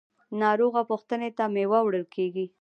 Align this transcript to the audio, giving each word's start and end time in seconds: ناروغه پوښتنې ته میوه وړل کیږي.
ناروغه 0.41 0.81
پوښتنې 0.89 1.29
ته 1.37 1.43
میوه 1.53 1.79
وړل 1.83 2.05
کیږي. 2.15 2.45